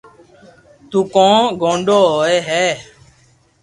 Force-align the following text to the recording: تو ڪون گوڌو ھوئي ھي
تو 0.89 0.99
ڪون 1.13 1.39
گوڌو 1.61 1.99
ھوئي 2.13 2.37
ھي 2.47 2.65